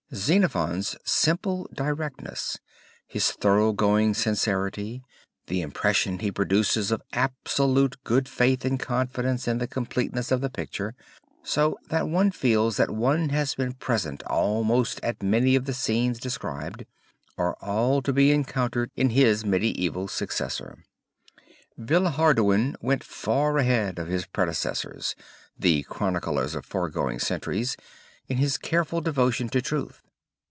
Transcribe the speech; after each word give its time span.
Xenophon's 0.13 0.97
simple 1.05 1.69
directness, 1.73 2.59
his 3.07 3.31
thorough 3.31 3.71
going 3.71 4.13
sincerity, 4.13 5.05
the 5.47 5.61
impression 5.61 6.19
he 6.19 6.29
produces 6.29 6.91
of 6.91 7.01
absolute 7.13 7.95
good 8.03 8.27
faith 8.27 8.65
and 8.65 8.77
confidence 8.77 9.47
in 9.47 9.59
the 9.59 9.69
completeness 9.69 10.29
of 10.29 10.41
the 10.41 10.49
picture, 10.49 10.95
so 11.43 11.79
that 11.87 12.09
one 12.09 12.29
feels 12.29 12.75
that 12.75 12.91
one 12.91 13.29
has 13.29 13.55
been 13.55 13.71
present 13.71 14.21
almost 14.23 14.99
at 15.01 15.23
many 15.23 15.55
of 15.55 15.63
the 15.63 15.73
scenes 15.73 16.19
described, 16.19 16.85
are 17.37 17.55
all 17.61 18.01
to 18.01 18.11
be 18.11 18.33
encountered 18.33 18.91
in 18.97 19.11
his 19.11 19.45
medieval 19.45 20.09
successor. 20.09 20.83
Villehardouin 21.77 22.75
went 22.81 23.01
far 23.01 23.57
ahead 23.59 23.97
of 23.97 24.09
his 24.09 24.25
predecessors, 24.25 25.15
the 25.57 25.83
chroniclers 25.83 26.53
of 26.53 26.65
foregoing 26.65 27.17
centuries, 27.17 27.77
in 28.27 28.37
his 28.37 28.57
careful 28.57 29.01
devotion 29.01 29.49
to 29.49 29.61
truth. 29.61 30.01